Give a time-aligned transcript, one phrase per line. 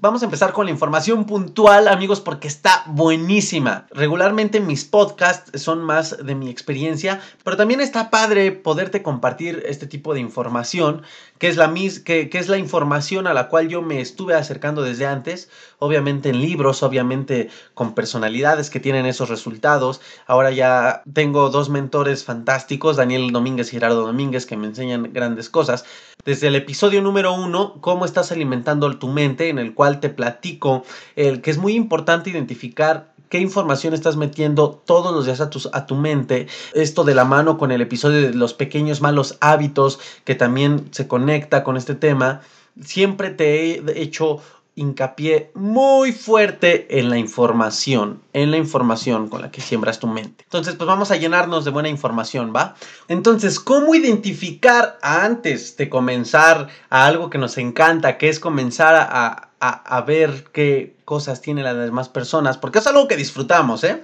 [0.00, 3.88] Vamos a empezar con la información puntual, amigos, porque está buenísima.
[3.90, 9.88] Regularmente mis podcasts son más de mi experiencia, pero también está padre poderte compartir este
[9.88, 11.02] tipo de información,
[11.38, 15.04] que es la, que es la información a la cual yo me estuve acercando desde
[15.04, 15.50] antes,
[15.80, 20.00] obviamente en libros, obviamente con personalidades que tienen esos resultados.
[20.28, 25.50] Ahora ya tengo dos mentores fantásticos, Daniel Domínguez y Gerardo Domínguez, que me enseñan grandes
[25.50, 25.84] cosas.
[26.24, 30.84] Desde el episodio número uno, cómo estás alimentando tu mente, en el cual te platico,
[31.16, 35.68] el que es muy importante identificar qué información estás metiendo todos los días a, tus,
[35.72, 36.46] a tu mente.
[36.74, 41.08] Esto de la mano con el episodio de los pequeños malos hábitos, que también se
[41.08, 42.42] conecta con este tema.
[42.80, 44.40] Siempre te he hecho
[44.78, 50.44] hincapié muy fuerte en la información, en la información con la que siembras tu mente.
[50.44, 52.76] Entonces, pues vamos a llenarnos de buena información, ¿va?
[53.08, 59.47] Entonces, ¿cómo identificar antes de comenzar a algo que nos encanta, que es comenzar a,
[59.60, 62.58] a, ver qué cosas tienen las demás personas?
[62.58, 64.02] Porque es algo que disfrutamos, ¿eh?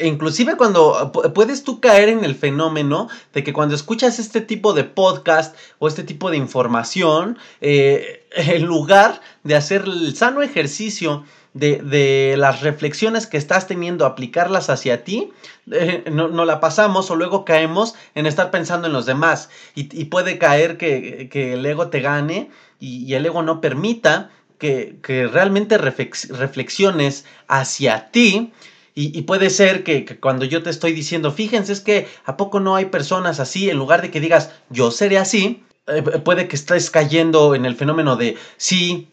[0.00, 4.84] inclusive cuando puedes tú caer en el fenómeno de que cuando escuchas este tipo de
[4.84, 12.34] podcast o este tipo de información, eh, en lugar de hacer el sano ejercicio de,
[12.38, 15.32] las reflexiones que estás teniendo, aplicarlas hacia ti,
[15.70, 20.38] eh, no, la pasamos o luego caemos en estar pensando en los demás y, puede
[20.38, 24.30] caer que, el ego te gane y, el ego no permita
[24.62, 28.52] que, realmente reflexiones hacia ti.
[28.94, 32.76] Y, puede ser que, cuando yo te estoy diciendo, fíjense, es que a poco no
[32.76, 36.90] hay personas así, en lugar de que digas, yo seré así, eh, puede que estés
[36.90, 39.08] cayendo en el fenómeno de, sí,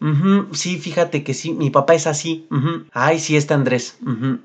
[0.52, 2.46] sí, fíjate que sí, mi papá es así,
[2.92, 3.98] ay, sí, este Andrés,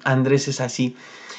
[0.05, 0.95] Andrés es así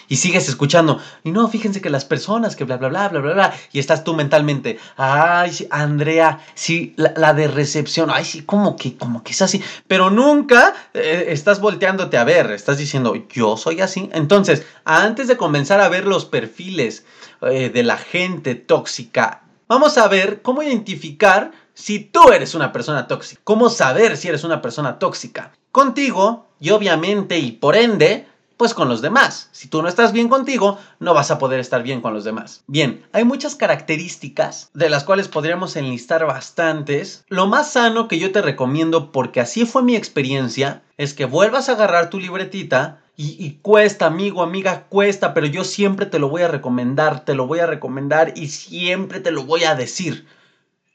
[0.08, 1.00] y sigues escuchando.
[1.24, 3.54] Y no, fíjense que las personas que bla, bla, bla, bla, bla, bla.
[3.72, 8.96] Y estás tú mentalmente, ay, sí, Andrea, sí, la, de recepción, ay, sí, como que,
[8.96, 9.62] como que es así.
[9.86, 14.10] Pero nunca eh, estás volteándote a ver, estás diciendo, yo soy así.
[14.12, 17.04] Entonces, antes de comenzar a ver los perfiles
[17.42, 23.06] eh, de la gente tóxica, vamos a ver cómo identificar si tú eres una persona
[23.06, 23.40] tóxica.
[23.44, 25.52] Cómo saber si eres una persona tóxica.
[25.70, 29.48] Contigo y obviamente y por ende pues con los demás.
[29.52, 32.64] Si tú no estás bien contigo, no vas a poder estar bien con los demás.
[32.66, 37.24] Bien, hay muchas características de las cuales podríamos enlistar bastantes.
[37.28, 41.68] Lo más sano que yo te recomiendo, porque así fue mi experiencia, es que vuelvas
[41.68, 46.28] a agarrar tu libretita y, y, cuesta, amigo, amiga, cuesta, pero yo siempre te lo
[46.28, 50.26] voy a recomendar, te lo voy a recomendar y siempre te lo voy a decir.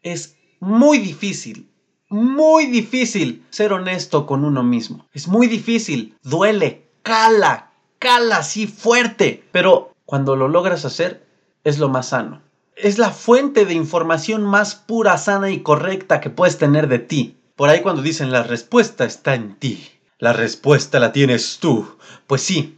[0.03, 1.71] Es muy difícil,
[2.09, 5.07] muy difícil ser honesto con uno mismo.
[5.13, 9.44] Es muy difícil, duele, cala, cala así fuerte.
[9.51, 11.25] Pero cuando lo logras hacer,
[11.63, 12.41] es lo más sano.
[12.75, 17.38] Es la fuente de información más pura, sana y correcta que puedes tener de ti.
[17.56, 19.88] Por ahí cuando dicen la respuesta está en ti.
[20.17, 21.97] La respuesta la tienes tú.
[22.28, 22.75] Pues sí,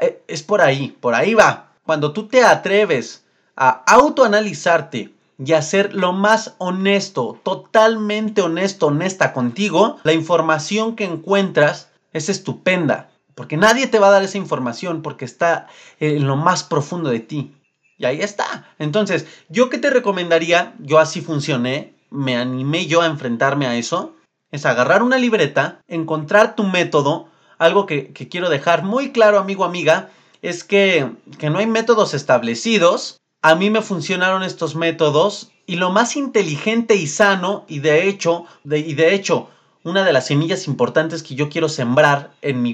[0.00, 1.72] eh, es por ahí, por ahí va.
[1.84, 3.24] Cuando tú te atreves
[3.56, 11.04] a autoanalizarte y a ser lo más honesto, totalmente honesto, honesta contigo, la información que
[11.04, 13.10] encuentras es estupenda.
[13.34, 15.68] Porque nadie te va a dar esa información porque está
[16.00, 17.54] en lo más profundo de ti.
[17.98, 18.68] Y ahí está.
[18.78, 24.14] Entonces, yo qué te recomendaría, yo así funcioné, me animé yo a enfrentarme a eso,
[24.50, 27.28] es agarrar una libreta, encontrar tu método.
[27.58, 30.10] Algo que, quiero dejar muy claro, amigo, amiga,
[30.42, 33.20] es que, que no hay métodos establecidos.
[33.42, 38.44] A mí me funcionaron estos métodos y lo más inteligente y sano, y de hecho,
[38.64, 39.48] de, y de hecho,
[39.84, 42.32] una de las semillas importantes que yo quiero sembrar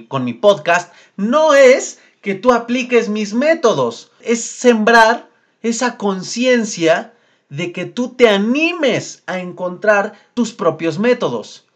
[0.08, 5.28] con mi podcast no es que tú apliques mis métodos, es sembrar
[5.62, 7.12] esa conciencia
[7.48, 11.66] de que tú te animes a encontrar tus propios métodos.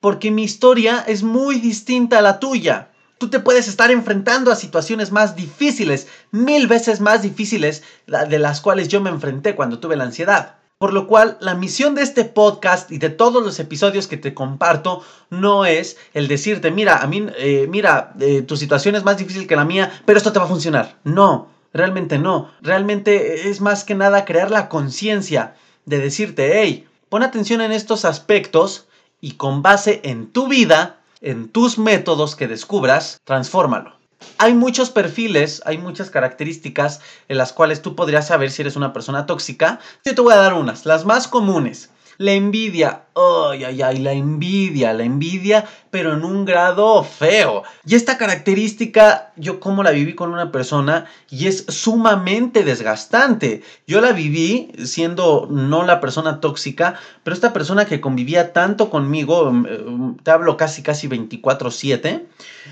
[0.00, 2.90] Porque mi historia es muy distinta a la tuya.
[3.18, 8.60] Tú te puedes estar enfrentando a situaciones más difíciles, mil veces más difíciles de las
[8.60, 10.56] cuales yo me enfrenté cuando tuve la ansiedad.
[10.78, 14.34] Por lo cual, la misión de este podcast y de todos los episodios que te
[14.34, 19.16] comparto no es el decirte, mira, a mí, eh, mira, eh, tu situación es más
[19.16, 20.98] difícil que la mía, pero esto te va a funcionar.
[21.02, 22.50] No, realmente no.
[22.60, 25.54] Realmente es más que nada crear la conciencia
[25.86, 28.86] de decirte, hey, pon atención en estos aspectos
[29.18, 33.95] y con base en tu vida, en tus métodos que descubras, transfórmalo.
[34.38, 38.92] Hay muchos perfiles, hay muchas características en las cuales tú podrías saber si eres una
[38.92, 39.80] persona tóxica.
[40.04, 41.90] Yo te voy a dar unas, las más comunes.
[42.18, 47.62] La envidia, ay, ay, ay, la envidia, la envidia, pero en un grado feo.
[47.84, 53.62] Y esta característica, yo como la viví con una persona y es sumamente desgastante.
[53.86, 59.52] Yo la viví siendo no la persona tóxica, pero esta persona que convivía tanto conmigo,
[59.52, 62.26] mm, mm, te hablo casi, casi 24/7,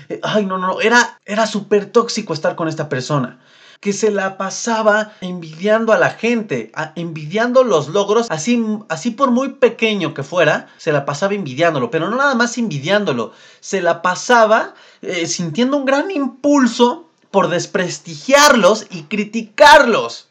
[0.09, 3.39] eh, ay, no, no, era, era súper tóxico estar con esta persona
[3.79, 9.49] que se la pasaba envidiando a la gente, envidiando los logros, así, así por muy
[9.49, 14.73] pequeño que fuera, se la pasaba envidiándolo, pero no nada más envidiándolo, se la pasaba
[15.01, 20.29] eh, sintiendo un gran impulso por desprestigiarlos y criticarlos.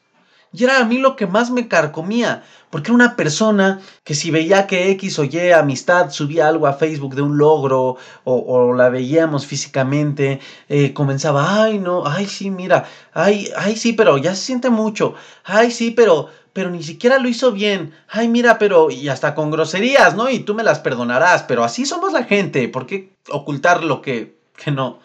[0.52, 2.44] Y era a mí lo que más me carcomía,
[2.74, 6.72] porque era una persona que si veía que X o Y amistad subía algo a
[6.72, 12.84] Facebook de un logro o, la veíamos físicamente, eh, comenzaba, ay no, ay sí, mira,
[13.12, 17.28] ay, ay sí, pero ya se siente mucho, ay sí, pero, pero ni siquiera lo
[17.28, 20.28] hizo bien, ay mira, pero, y hasta con groserías, ¿no?
[20.28, 24.36] Y tú me las perdonarás, pero así somos la gente, ¿por qué ocultar lo que,
[24.56, 24.98] que no?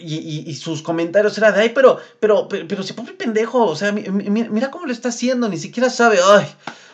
[0.00, 3.92] Y, sus comentarios eran de, ay, pero, pero, pero, pero, se pobre pendejo, o sea,
[3.92, 6.46] mira cómo lo está haciendo, ni siquiera sabe, ay,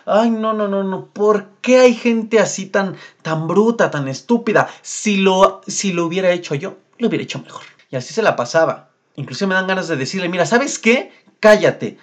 [0.06, 4.68] ay, no, no, no, no, ¿por qué hay gente así tan, tan bruta, tan estúpida?
[4.82, 7.64] Si lo, si lo hubiera hecho yo, lo hubiera hecho mejor.
[7.90, 8.90] Y así se la pasaba.
[9.16, 11.12] Incluso me dan ganas de decirle, mira, ¿sabes qué?
[11.40, 11.98] Cállate.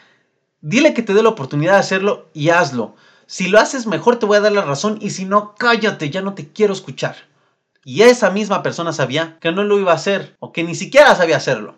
[0.61, 2.95] Dile que te dé la oportunidad de hacerlo y hazlo.
[3.25, 6.21] Si lo haces mejor te voy a dar la razón y si no, cállate, ya
[6.21, 7.15] no te quiero escuchar.
[7.87, 11.15] Y esa misma persona sabía que no lo iba a hacer o que ni siquiera
[11.15, 11.77] sabía hacerlo.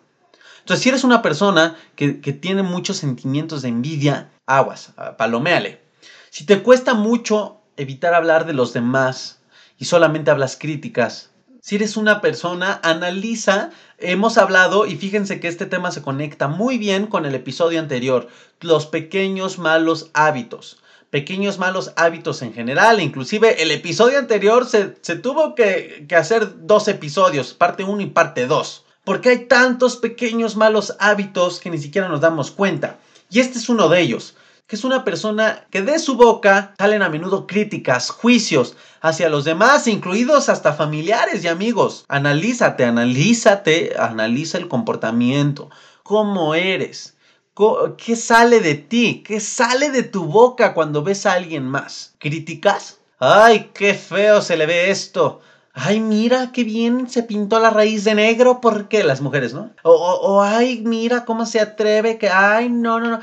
[0.58, 5.84] Entonces, si eres una persona que, tiene muchos sentimientos de envidia, aguas, paloméale.
[6.32, 9.42] Si te cuesta mucho evitar hablar de los demás
[9.78, 11.30] y solamente hablas críticas,
[11.62, 13.70] si eres una persona, analiza,
[14.00, 18.30] hemos hablado y fíjense que este tema se conecta muy bien con el episodio anterior,
[18.62, 23.02] los pequeños malos hábitos pequeños malos hábitos en general.
[23.02, 28.48] Inclusive el episodio anterior se, tuvo que, que, hacer dos episodios, parte 1 y parte
[28.48, 28.86] 2.
[29.04, 33.00] Porque hay tantos pequeños malos hábitos que ni siquiera nos damos cuenta.
[33.30, 34.36] Y este es uno de ellos,
[34.68, 39.46] que es una persona que de su boca salen a menudo críticas, juicios hacia los
[39.46, 42.06] demás, incluidos hasta familiares y amigos.
[42.08, 45.70] Analízate, analízate, analiza el comportamiento,
[46.04, 47.16] cómo eres
[47.98, 49.22] ¿Qué sale de ti?
[49.26, 52.16] ¿Qué sale de tu boca cuando ves a alguien más?
[52.18, 53.02] ¿Críticas?
[53.20, 55.42] ¡Ay, qué feo se le ve esto!
[55.74, 58.62] ¡Ay, mira qué bien se pintó la raíz de negro!
[58.62, 59.72] ¿Por qué las mujeres, no?
[59.84, 62.18] O, o, ¡ay, mira cómo se atreve!
[62.18, 63.20] Que, ¡ay, no, no, no!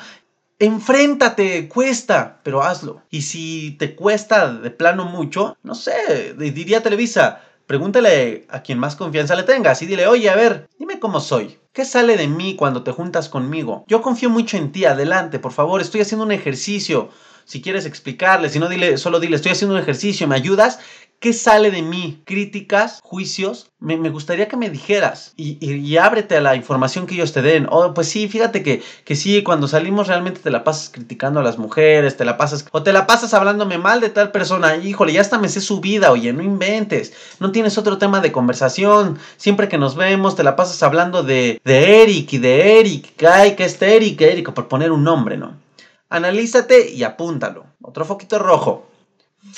[0.58, 3.02] Enfréntate, cuesta, pero hazlo.
[3.08, 8.96] Y si te cuesta de plano mucho, no sé, diría Televisa, Pregúntale a quien más
[8.96, 11.58] confianza le tengas y dile, oye, a ver, dime cómo soy.
[11.72, 13.84] ¿Qué sale de mí cuando te juntas conmigo?
[13.88, 17.10] Yo confío mucho en ti, adelante, por favor, estoy haciendo un ejercicio.
[17.46, 20.80] Si quieres explicarle, si no, dile, solo dile, estoy haciendo un ejercicio, ¿me ayudas?
[21.20, 22.20] ¿Qué sale de mí?
[22.26, 22.98] ¿Críticas?
[23.04, 23.70] ¿Juicios?
[23.78, 27.68] Me, gustaría que me dijeras y, ábrete a la información que ellos te den.
[27.70, 31.44] Oh, pues sí, fíjate que, que sí, cuando salimos realmente te la pasas criticando a
[31.44, 34.76] las mujeres, te la pasas, o te la pasas hablándome mal de tal persona.
[34.76, 37.12] Híjole, ya hasta me sé su vida, oye, no inventes.
[37.38, 39.20] No tienes otro tema de conversación.
[39.36, 43.22] Siempre que nos vemos te la pasas hablando de, de Eric y de Eric.
[43.24, 45.65] Ay, que es Eric, Eric, por poner un nombre, ¿no?
[46.08, 47.66] Analízate y apúntalo.
[47.82, 48.88] Otro foquito rojo.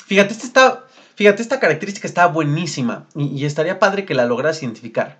[0.05, 0.85] Fíjate, está
[1.19, 5.19] Fíjate, esta característica está buenísima y, estaría padre que la logras identificar.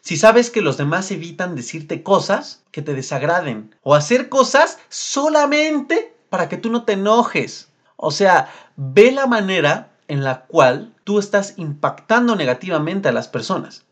[0.00, 6.14] Si sabes que los demás evitan decirte cosas que te desagraden o hacer cosas solamente
[6.30, 7.70] para que tú no te enojes.
[7.96, 13.82] O sea, ve la manera en la cual tú estás impactando negativamente a las personas.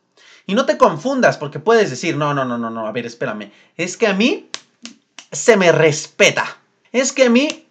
[0.47, 3.51] Y no te confundas porque puedes decir, no, no, no, no, no, a ver, espérame.
[3.77, 4.49] Es que a mí
[5.33, 6.60] se me respeta.
[6.93, 7.67] Es que a mí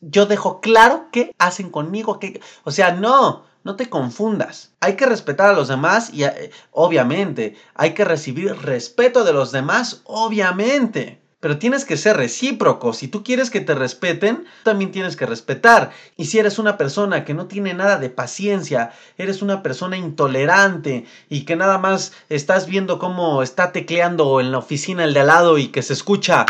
[0.00, 4.72] yo dejo claro qué hacen conmigo, que, o sea, no, no te confundas.
[4.80, 9.52] Hay que respetar a los demás y eh, obviamente hay que recibir respeto de los
[9.52, 11.20] demás, obviamente.
[11.38, 12.92] Pero tienes que ser recíproco.
[12.92, 15.90] Si tú quieres que te respeten, también tienes que respetar.
[16.16, 21.04] Y si eres una persona que no tiene nada de paciencia, eres una persona intolerante
[21.28, 25.26] y que nada más estás viendo cómo está tecleando en la oficina el de al
[25.26, 26.46] lado y que se escucha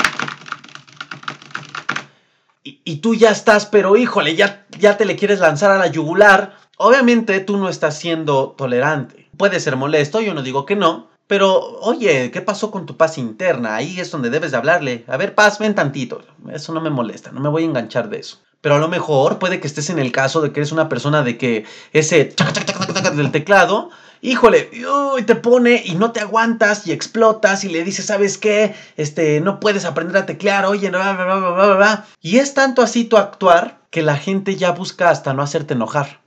[2.65, 6.57] y, tú ya estás, pero híjole, ya, ya te le quieres lanzar a la yugular,
[6.77, 9.29] obviamente tú no estás siendo tolerante.
[9.37, 13.19] Puede ser molesto, yo no digo que no, pero oye, ¿qué pasó con tu paz
[13.19, 13.75] interna?
[13.75, 15.05] Ahí es donde debes de hablarle.
[15.09, 16.23] A ver, paz, ven tantito.
[16.53, 18.41] Eso no me molesta, no me voy a enganchar de eso.
[18.61, 21.23] Pero a lo mejor puede que estés en el caso de que eres una persona
[21.23, 22.35] de que ese
[23.17, 23.91] del teclado
[24.23, 24.71] híjole,
[25.19, 28.75] y te pone y no te aguantas y explotas y le dices, ¿sabes qué?
[28.97, 32.07] Este, no puedes aprender a teclear, oye, bla, bla, bla, bla, bla.
[32.23, 36.21] Y es tanto así tu actuar que la gente ya busca hasta no hacerte enojar.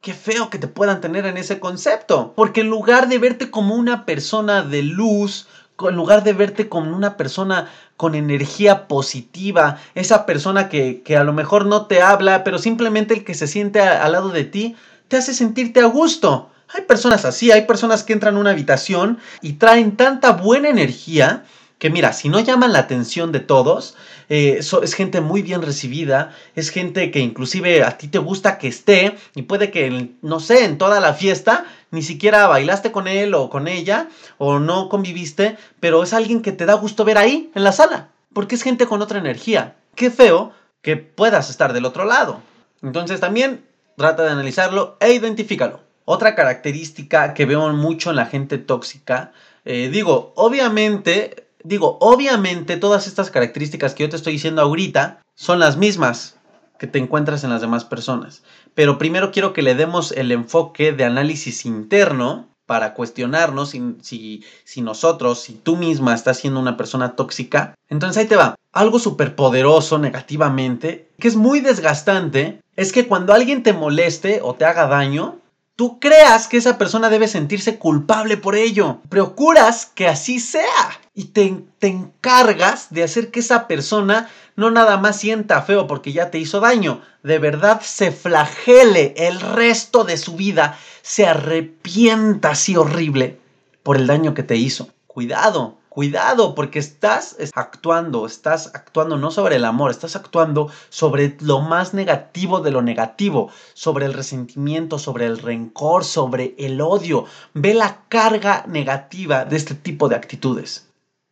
[0.00, 2.32] Qué feo que te puedan tener en ese concepto.
[2.34, 5.46] Porque en lugar de verte como una persona de luz,
[5.78, 11.34] en lugar de verte como una persona con energía positiva, esa persona que, a lo
[11.34, 14.76] mejor no te habla, pero simplemente el que se siente al lado de ti,
[15.08, 16.50] te hace sentirte a gusto.
[16.72, 21.44] Hay personas así, hay personas que entran a una habitación y traen tanta buena energía
[21.80, 23.96] que mira, si no llaman la atención de todos,
[24.28, 28.68] eh, es gente muy bien recibida, es gente que inclusive a ti te gusta que
[28.68, 33.32] esté y puede que, no sé, en toda la fiesta ni siquiera bailaste con él
[33.32, 37.50] o con ella o no conviviste, pero es alguien que te da gusto ver ahí,
[37.54, 39.76] en la sala, porque es gente con otra energía.
[39.94, 42.42] Qué feo que puedas estar del otro lado.
[42.82, 43.64] Entonces también
[43.96, 45.89] trata de analizarlo e identifícalo.
[46.10, 49.32] Otra característica que veo mucho en la gente tóxica,
[49.64, 55.58] eh, digo, obviamente Digo, obviamente todas estas características que yo te estoy diciendo ahorita son
[55.58, 56.36] las mismas
[56.78, 58.42] que te encuentras en las demás personas.
[58.74, 64.80] Pero primero quiero que le demos el enfoque de análisis interno para cuestionarnos si, si,
[64.80, 67.74] nosotros, si tú misma estás siendo una persona tóxica.
[67.88, 68.54] Entonces ahí te va.
[68.72, 74.54] Algo súper poderoso negativamente, que es muy desgastante, es que cuando alguien te moleste o
[74.54, 75.39] te haga daño,
[75.80, 78.98] tú creas que esa persona debe sentirse culpable por ello.
[79.08, 81.00] Procuras que así sea.
[81.14, 86.12] Y te, te, encargas de hacer que esa persona no nada más sienta feo porque
[86.12, 92.50] ya te hizo daño, de verdad se flagele el resto de su vida, se arrepienta
[92.50, 93.40] así horrible
[93.82, 94.90] por el daño que te hizo.
[95.06, 101.62] Cuidado, Cuidado, porque estás actuando, estás actuando no sobre el amor, estás actuando sobre lo
[101.62, 107.24] más negativo de lo negativo, sobre el resentimiento, sobre el rencor, sobre el odio.
[107.54, 110.86] Ve la carga negativa de este tipo de actitudes.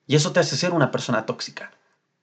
[0.08, 1.70] Y eso te hace ser una persona tóxica.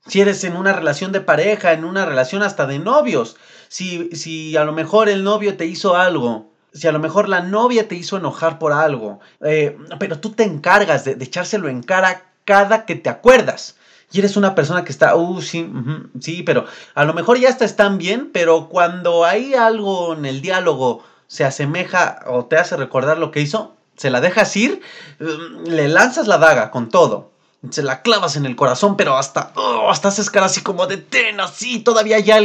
[0.06, 3.38] Si eres en una relación de pareja, en una relación hasta de novios,
[3.70, 7.42] si, si a lo mejor el novio te hizo algo si a lo mejor la
[7.42, 12.24] novia te hizo enojar por algo, eh, pero tú te encargas de, echárselo en cara
[12.44, 13.78] cada que te acuerdas.
[14.12, 15.72] Y eres una persona que está, uh, sí,
[16.20, 20.42] sí, pero a lo mejor ya está están bien, pero cuando hay algo en el
[20.42, 24.82] diálogo se asemeja o te hace recordar lo que hizo, se la dejas ir,
[25.20, 27.32] mm, le lanzas la daga con todo
[27.70, 31.40] se la clavas en el corazón, pero hasta, oh, hasta haces así como de ten,
[31.40, 32.40] así, todavía ya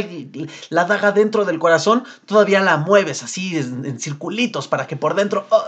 [0.69, 5.45] la daga dentro del corazón, todavía la mueves así en, circulitos para que por dentro
[5.49, 5.63] oh,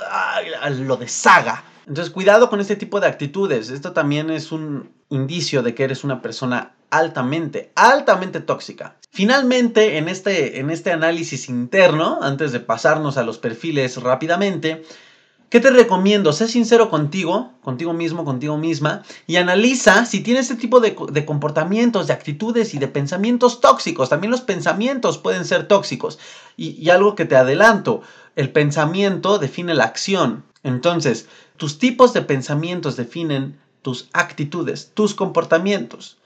[0.69, 1.63] lo deshaga.
[1.87, 3.69] Entonces, cuidado con este tipo de actitudes.
[3.69, 8.95] Esto también es un indicio de que eres una persona altamente, altamente tóxica.
[9.11, 14.83] Finalmente, en este, en este análisis interno, antes de pasarnos a los perfiles rápidamente,
[15.53, 16.33] ¿Qué te recomiendo?
[16.33, 20.95] Sé sincero contigo, contigo mismo, contigo misma, y analiza si tienes este tipo de,
[21.25, 24.09] comportamientos, de actitudes y de pensamientos tóxicos.
[24.09, 26.17] También los pensamientos pueden ser tóxicos.
[26.57, 28.01] Y, y algo que te adelanto,
[28.35, 30.43] el pensamiento define la acción.
[30.63, 36.17] Entonces, tus tipos de pensamientos definen tus actitudes, tus comportamientos.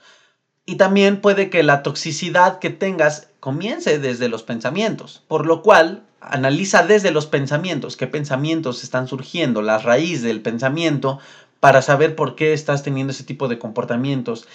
[0.68, 6.02] Y también puede que la toxicidad que tengas comience desde los pensamientos, por lo cual
[6.20, 11.20] analiza desde los pensamientos, qué pensamientos están surgiendo, la raíz del pensamiento,
[11.58, 14.46] para saber por qué estás teniendo ese tipo de comportamientos.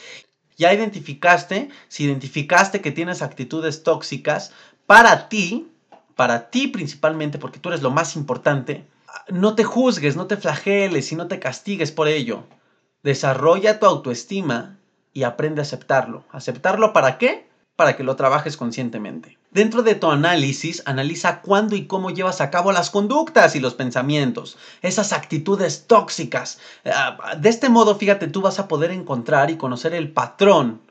[0.55, 4.51] Ya identificaste, si identificaste que tienes actitudes tóxicas,
[4.85, 5.71] para ti,
[6.15, 8.85] para ti principalmente, porque tú eres lo más importante,
[9.29, 12.43] no te juzgues, no te flageles y no te castigues por ello.
[13.01, 14.77] Desarrolla tu autoestima
[15.13, 16.23] y aprende a aceptarlo.
[16.31, 17.47] ¿Aceptarlo para qué?
[17.75, 19.37] Para que lo trabajes conscientemente.
[19.51, 23.75] Dentro de tu análisis, analiza cuándo y cómo llevas a cabo las conductas y los
[23.75, 26.59] pensamientos, esas actitudes tóxicas.
[26.85, 30.81] Ah, de este modo, fíjate, tú vas a poder encontrar y conocer el patrón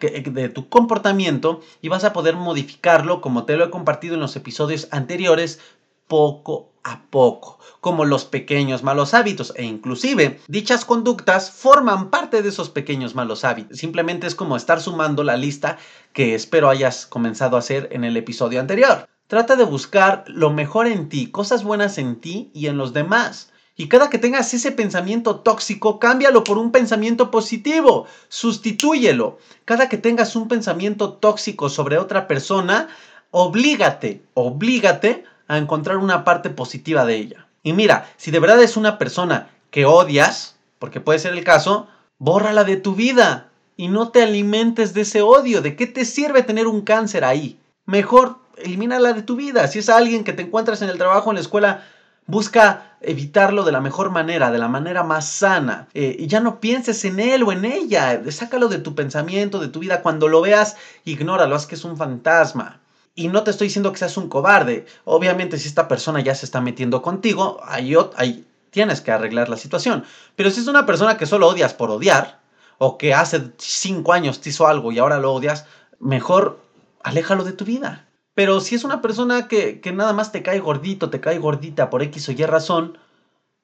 [0.00, 4.36] de tu comportamiento y vas a poder modificarlo, como te lo he compartido en los
[4.36, 5.60] episodios anteriores,
[6.06, 12.50] poco a poco, como los pequeños malos hábitos e inclusive dichas conductas forman parte de
[12.50, 13.78] esos pequeños malos hábitos.
[13.78, 15.78] Simplemente es como estar sumando la lista
[16.12, 19.08] que espero hayas comenzado a hacer en el episodio anterior.
[19.28, 23.50] Trata de buscar lo mejor en ti, cosas buenas en ti y en los demás.
[23.76, 29.38] Y cada que tengas ese pensamiento tóxico, cámbialo por un pensamiento positivo, sustitúyelo.
[29.64, 32.88] Cada que tengas un pensamiento tóxico sobre otra persona,
[33.30, 37.46] oblígate, oblígate a encontrar una parte positiva de ella.
[37.62, 41.88] Y mira, si de verdad es una persona que odias, porque puede ser el caso,
[42.18, 45.62] bórrala de tu vida y no te alimentes de ese odio.
[45.62, 47.58] ¿De qué te sirve tener un cáncer ahí?
[47.86, 49.66] Mejor elimínala de tu vida.
[49.66, 51.84] Si es alguien que te encuentras en el trabajo, en la escuela,
[52.26, 55.88] busca evitarlo de la mejor manera, de la manera más sana.
[55.94, 58.22] Eh, y ya no pienses en él o en ella.
[58.30, 60.02] Sácalo de tu pensamiento, de tu vida.
[60.02, 62.80] Cuando lo veas, ignóralo, haz que es un fantasma.
[63.14, 64.86] Y no te estoy diciendo que seas un cobarde.
[65.04, 69.56] Obviamente, si esta persona ya se está metiendo contigo, ahí, ahí tienes que arreglar la
[69.56, 70.04] situación.
[70.34, 72.40] Pero si es una persona que solo odias por odiar,
[72.78, 75.66] o que hace cinco años te hizo algo y ahora lo odias,
[76.00, 76.60] mejor
[77.02, 78.06] aléjalo de tu vida.
[78.34, 81.88] Pero si es una persona que, que nada más te cae gordito, te cae gordita
[81.88, 82.98] por X o Y razón,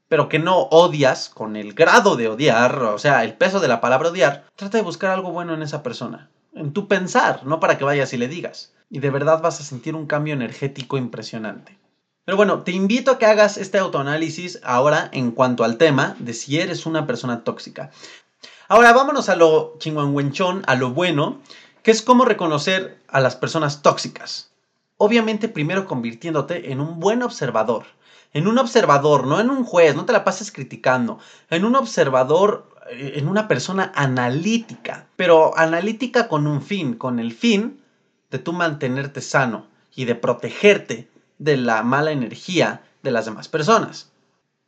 [0.09, 3.81] pero que no odias con el grado de odiar, o sea, el peso de la
[3.81, 7.79] palabra odiar, trata de buscar algo bueno en esa persona, en tu pensar, no para
[7.79, 8.73] que vayas y le digas.
[8.91, 11.79] Y de verdad vas a sentir un cambio energético impresionante.
[12.25, 16.35] Pero bueno, te invito a que hagas este autoanálisis ahora en cuanto al tema de
[16.35, 17.91] si eres una persona tóxica.
[18.69, 21.41] Ahora vámonos a lo chinguanguenchón, a lo bueno,
[21.83, 24.51] que es cómo reconocer a las personas tóxicas.
[24.97, 27.87] Obviamente primero convirtiéndote en un buen observador.
[28.33, 31.19] En un observador, no en un juez, no te la pases criticando.
[31.49, 35.07] En un observador, eh, en una persona analítica.
[35.17, 37.80] Pero analítica con un fin, con el fin
[38.31, 41.09] de tú mantenerte sano y de protegerte
[41.39, 44.11] de la mala energía de las demás personas.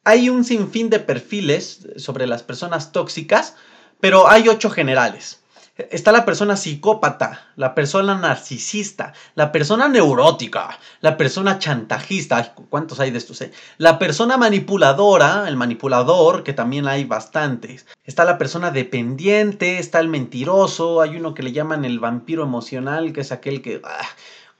[0.04, 3.54] Hay un sinfín de perfiles sobre las personas tóxicas,
[4.00, 5.41] pero hay ocho generales.
[5.74, 13.10] Está la persona psicópata, la persona narcisista, la persona neurótica, la persona chantajista, ¿cuántos hay
[13.10, 13.40] de estos?
[13.40, 13.52] Eh?
[13.78, 17.86] La persona manipuladora, el manipulador, que también hay bastantes.
[18.04, 23.14] Está la persona dependiente, está el mentiroso, hay uno que le llaman el vampiro emocional,
[23.14, 23.80] que es aquel que...
[23.82, 24.06] Ah,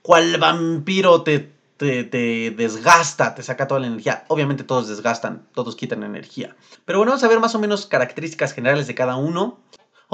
[0.01, 4.25] ¿Cuál vampiro te, te, te, desgasta, te saca toda la energía.
[4.29, 6.55] Obviamente todos desgastan, todos quitan energía.
[6.85, 9.59] Pero bueno, vamos a ver más o menos características generales de cada uno.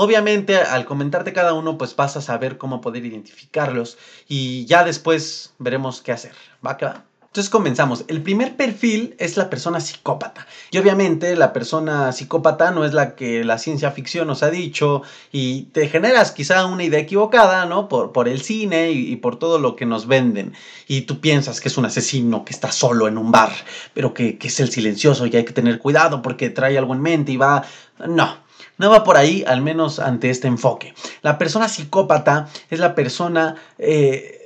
[0.01, 3.97] Obviamente, al comentarte cada uno, pues vas a saber cómo poder identificarlos
[4.29, 6.31] y ya después veremos qué hacer.
[6.65, 7.03] ¿Va que va?
[7.25, 8.05] Entonces comenzamos.
[8.07, 10.47] El primer perfil es la persona psicópata.
[10.71, 15.01] Y obviamente la persona psicópata no es la que la ciencia ficción nos ha dicho
[15.33, 17.89] y te generas quizá una idea equivocada, ¿no?
[17.89, 20.53] Por, por el cine y, por todo lo que nos venden.
[20.87, 23.51] Y tú piensas que es un asesino que está solo en un bar,
[23.93, 27.01] pero que, que es el silencioso y hay que tener cuidado porque trae algo en
[27.01, 27.65] mente y va...
[28.07, 28.48] No.
[28.77, 30.93] No va por ahí, al menos ante este enfoque.
[31.21, 33.55] La persona psicópata es la persona...
[33.77, 34.39] Eh,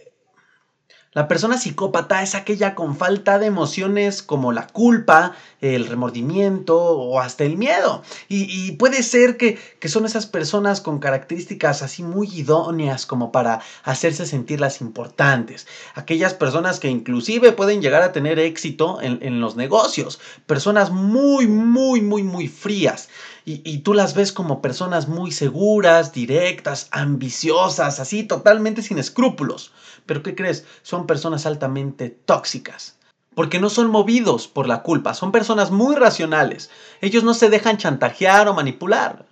[1.13, 7.19] la persona psicópata es aquella con falta de emociones como la culpa, el remordimiento o
[7.19, 8.01] hasta el miedo.
[8.29, 13.61] Y, puede ser que, que, son esas personas con características así muy idóneas como para
[13.83, 15.67] hacerse sentir las importantes.
[15.93, 20.19] Aquellas personas que inclusive pueden llegar a tener éxito en, en los negocios.
[20.47, 23.09] Personas muy, muy, muy, muy frías
[23.45, 29.73] y, tú las ves como personas muy seguras, directas, ambiciosas, así totalmente sin escrúpulos.
[30.05, 30.65] Pero ¿qué crees?
[30.81, 32.97] Son personas altamente tóxicas.
[33.35, 36.69] Porque no son movidos por la culpa, son personas muy racionales.
[37.01, 39.25] Ellos no se dejan chantajear o manipular.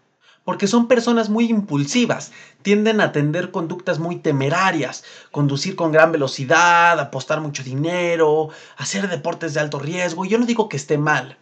[0.43, 2.31] Porque son personas muy impulsivas,
[2.63, 9.53] tienden a atender conductas muy temerarias, conducir con gran velocidad, apostar mucho dinero, hacer deportes
[9.53, 10.25] de alto riesgo.
[10.25, 11.37] Y yo no digo que esté mal,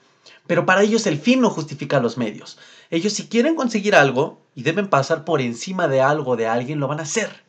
[0.50, 2.58] pero para ellos el fin no justifica los medios.
[2.90, 6.88] Ellos si quieren conseguir algo y deben pasar por encima de algo de alguien, lo
[6.88, 7.44] van a hacer.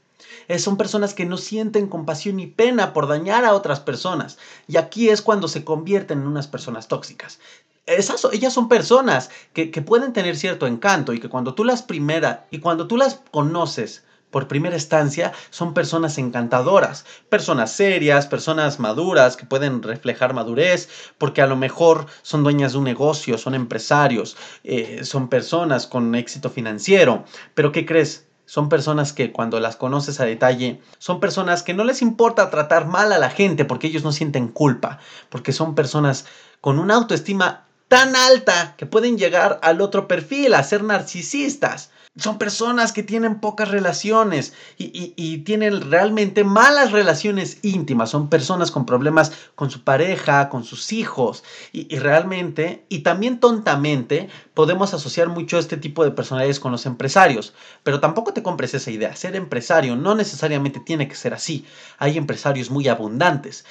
[0.49, 4.37] Eh, son personas que no sienten compasión ni pena por dañar a otras personas.
[4.69, 7.41] Y aquí es cuando se convierten en unas personas tóxicas.
[7.87, 12.49] Ellas son personas que, que pueden tener cierto encanto y que cuando tú las primera
[12.51, 19.37] y cuando tú las conoces por primera instancia son personas encantadoras, personas serias, personas maduras
[19.37, 20.89] que pueden reflejar madurez,
[21.19, 26.15] porque a lo mejor son dueñas de un negocio, son empresarios, eh, son personas con
[26.15, 27.25] éxito financiero.
[27.55, 28.27] Pero ¿qué crees?
[28.47, 32.87] Son personas que cuando las conoces a detalle, son personas que no les importa tratar
[32.87, 36.27] mal a la gente porque ellos no sienten culpa, porque son personas
[36.61, 41.91] con una autoestima tan alta que pueden llegar al otro perfil, a ser narcisistas.
[42.17, 48.11] Son personas que tienen pocas relaciones y, tienen realmente malas relaciones íntimas.
[48.11, 51.45] Son personas con problemas con su pareja, con sus hijos.
[51.73, 57.55] Y, realmente, y también tontamente, podemos asociar mucho este tipo de personalidades con los empresarios.
[57.85, 59.15] Pero tampoco te compres esa idea.
[59.15, 61.65] Ser empresario no necesariamente tiene que ser así.
[61.99, 63.65] Hay empresarios muy abundantes,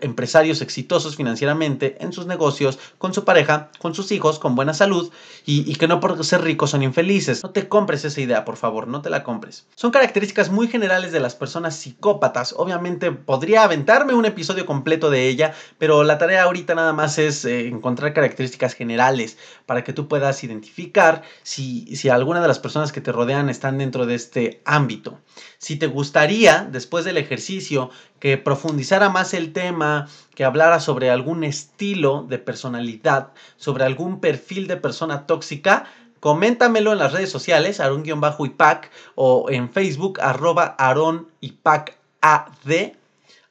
[0.00, 5.12] empresarios exitosos financieramente en sus negocios, con su pareja, con sus hijos, con buena salud
[5.44, 7.44] y, y que no por ser ricos son infelices.
[7.44, 9.68] No te compres esa idea, por favor, no te la compres.
[9.76, 12.52] Son características muy generales de las personas psicópatas.
[12.58, 17.44] Obviamente podría aventarme un episodio completo de ella, pero la tarea ahorita nada más es
[17.44, 22.90] eh, encontrar características generales para que tú puedas identificar si, si alguna de las personas
[22.90, 25.20] que te rodean están dentro de este ámbito.
[25.58, 31.44] Si te gustaría, después del ejercicio, que profundizara más el tema, que hablara sobre algún
[31.44, 35.86] estilo de personalidad, sobre algún perfil de persona tóxica,
[36.26, 41.28] Coméntamelo en las redes sociales, Aaron-Ipac o en Facebook, arroba Aaron
[42.20, 42.94] AD.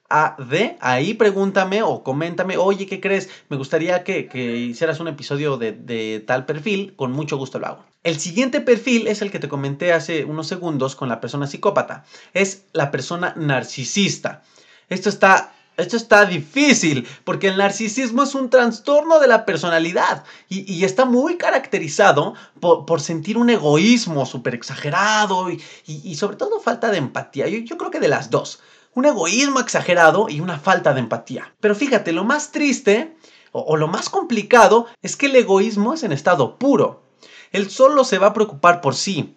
[0.09, 0.53] AD.
[0.81, 3.29] Ahí pregúntame o coméntame, oye, ¿qué crees?
[3.47, 6.93] Me gustaría que, hicieras un episodio de, de, tal perfil.
[6.97, 7.85] Con mucho gusto lo hago.
[8.03, 12.03] El siguiente perfil es el que te comenté hace unos segundos con la persona psicópata.
[12.33, 14.43] Es la persona narcisista.
[14.89, 20.83] Esto está esto está difícil porque el narcisismo es un trastorno de la personalidad y,
[20.83, 27.47] está muy caracterizado por, sentir un egoísmo súper exagerado y, sobre todo falta de empatía.
[27.47, 28.59] Yo, creo que de las dos.
[28.93, 31.53] Un egoísmo exagerado y una falta de empatía.
[31.59, 33.17] Pero fíjate, lo más triste
[33.51, 37.03] o, o lo más complicado es que el egoísmo es en estado puro.
[37.51, 39.35] Él solo se va a preocupar por sí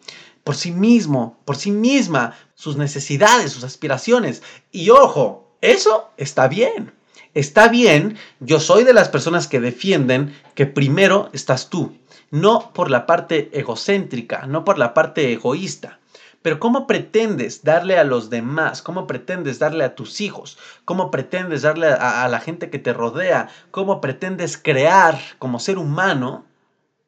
[0.49, 4.43] por sí mismo, por sí misma, sus necesidades, sus aspiraciones.
[4.73, 6.93] Y ojo, eso está bien.
[7.35, 11.97] Está bien, yo soy de las personas que defienden que primero estás tú,
[12.31, 16.01] no por la parte egocéntrica, no por la parte egoísta.
[16.43, 18.81] Pero ¿cómo pretendes darle a los demás?
[18.81, 20.57] ¿Cómo pretendes darle a tus hijos?
[20.85, 23.49] ¿Cómo pretendes darle a, la gente que te rodea?
[23.71, 26.47] ¿Cómo pretendes crear como ser humano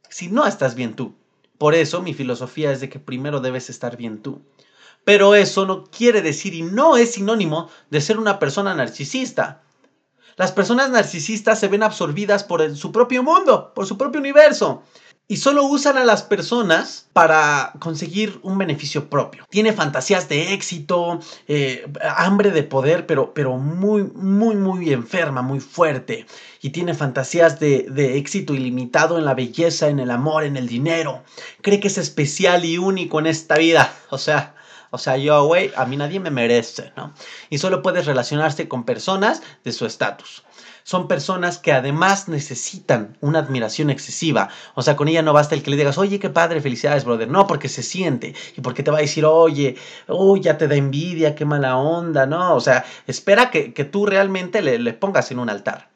[0.09, 1.15] si no estás bien tú?
[1.59, 4.43] Por eso mi filosofía es de que primero debes estar bien tú.
[5.05, 9.63] Pero eso no quiere decir y no es sinónimo de ser una persona narcisista.
[10.37, 14.83] Las personas narcisistas se ven absorbidas por su propio mundo, por su propio universo.
[15.29, 19.45] Y solo usan a las personas para conseguir un beneficio propio.
[19.49, 21.87] Tiene fantasías de éxito, eh,
[22.17, 26.27] hambre de poder, pero, pero muy, muy, muy enferma, muy fuerte.
[26.63, 30.67] Y tiene fantasías de, de éxito ilimitado en la belleza, en el amor, en el
[30.67, 31.23] dinero.
[31.61, 33.95] Cree que es especial y único en esta vida.
[34.11, 34.57] O sea,
[34.90, 37.12] o sea, yo, güey, a mí nadie me merece, ¿no?
[37.48, 40.44] Y solo puedes relacionarse con personas de su estatus.
[40.83, 44.48] Son personas que además necesitan una admiración excesiva.
[44.74, 47.29] O sea, con ella no basta el que le digas, oye, qué padre, felicidades, brother.
[47.29, 48.35] No, porque se siente.
[48.57, 49.76] Y porque te va a decir, oye,
[50.09, 52.55] uy, ya te da envidia, qué mala onda, ¿no?
[52.55, 55.89] O sea, espera que, tú realmente le, le pongas en un altar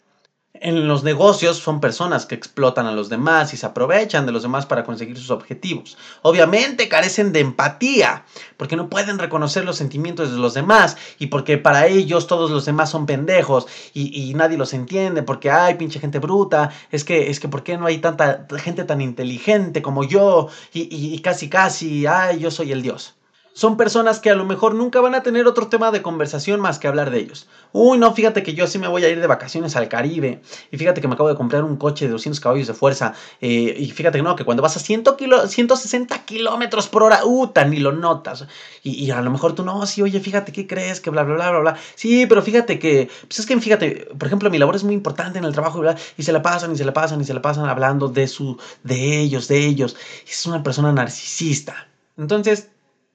[0.65, 4.43] en los negocios son personas que explotan a los demás y se aprovechan de los
[4.43, 5.99] demás para conseguir sus objetivos.
[6.23, 8.25] Obviamente carecen de empatía,
[8.57, 12.65] porque no pueden reconocer los sentimientos de los demás y porque para ellos todos los
[12.65, 17.41] demás son pendejos y, nadie los entiende, porque hay pinche gente bruta, es que, es
[17.41, 22.07] que ¿por qué no hay tanta gente tan inteligente como yo y, y casi casi,
[22.07, 23.17] ay, yo soy el Dios?
[23.55, 26.81] Son personas que a lo mejor nunca van a tener otro tema de conversación más
[26.81, 27.47] que hablar de ellos.
[27.73, 30.43] Uy, no, fíjate que yo sí me voy a ir de vacaciones al Caribe.
[30.73, 33.15] Y fíjate que me acabo de comprar un coche de 200 caballos de fuerza.
[33.41, 37.25] Eh, y fíjate que no, que cuando vas a 100 kilo, 160 kilómetros por hora,
[37.25, 38.45] uh, ni lo notas.
[38.83, 41.01] Y, a lo mejor tú no, sí, oye, fíjate, ¿qué crees?
[41.01, 41.77] Que bla, bla, bla, bla, bla.
[41.95, 45.39] Sí, pero fíjate que, pues es que fíjate, por ejemplo, mi labor es muy importante
[45.39, 45.81] en el trabajo,
[46.17, 48.59] Y se la pasan, y se la pasan, y se la pasan hablando de su,
[48.83, 49.97] de ellos, de ellos.
[50.29, 51.89] Es una persona narcisista.
[52.17, 52.69] Entonces,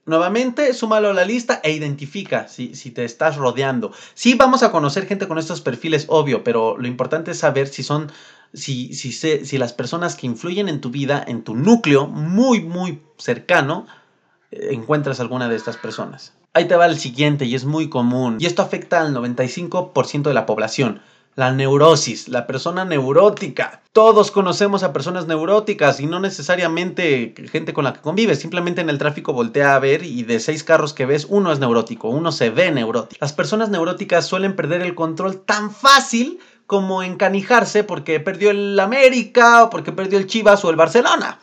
[0.09, 3.91] Nuevamente, súmalo a la lista e identifica si, si, te estás rodeando.
[4.15, 7.83] Sí, vamos a conocer gente con estos perfiles, obvio, pero lo importante es saber si
[7.83, 8.11] son,
[8.51, 13.03] si, si, si las personas que influyen en tu vida, en tu núcleo muy, muy
[13.19, 13.85] cercano,
[14.49, 16.33] eh, encuentras alguna de estas personas.
[16.55, 18.37] Ahí te va el siguiente y es muy común.
[18.39, 21.01] Y esto afecta al 95% de la población
[21.35, 23.81] la neurosis, la persona neurótica.
[23.93, 28.39] Todos conocemos a personas neuróticas y no necesariamente gente con la que convives.
[28.39, 31.59] Simplemente en el tráfico voltea a ver y de seis carros que ves, uno es
[31.59, 33.19] neurótico, uno se ve neurótico.
[33.21, 39.63] Las personas neuróticas suelen perder el control tan fácil como encanijarse porque perdió el América
[39.63, 41.39] o porque perdió el Chivas o el Barcelona.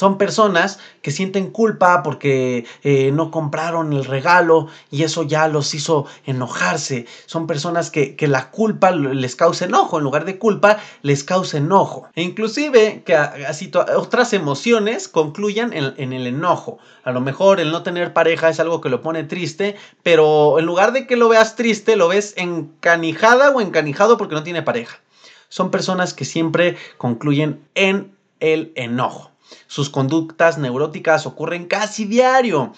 [0.00, 5.74] Son personas que sienten culpa porque eh, no compraron el regalo y eso ya los
[5.74, 7.04] hizo enojarse.
[7.26, 12.08] Son personas que, la culpa les causa enojo, en lugar de culpa les causa enojo.
[12.14, 13.14] E inclusive que
[13.94, 16.78] otras emociones concluyan en, en el enojo.
[17.04, 20.64] A lo mejor el no tener pareja es algo que lo pone triste, pero en
[20.64, 24.98] lugar de que lo veas triste, lo ves encanijada o encanijado porque no tiene pareja.
[25.50, 29.30] Son personas que siempre concluyen en el enojo.
[29.66, 32.72] Sus conductas neuróticas ocurren casi diario.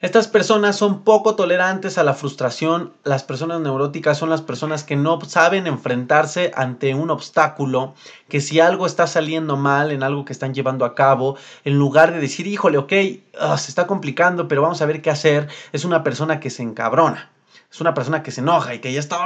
[0.00, 2.92] Estas personas son poco tolerantes a la frustración.
[3.02, 7.94] Las personas neuróticas son las personas que no saben enfrentarse ante un obstáculo,
[8.28, 12.12] que si algo está saliendo mal en algo que están llevando a cabo, en lugar
[12.12, 12.92] de decir, híjole, ok,
[13.40, 16.62] ah, se está complicando, pero vamos a ver qué hacer, es una persona que se
[16.62, 17.32] encabrona
[17.70, 19.18] es una persona que se enoja y que ya está...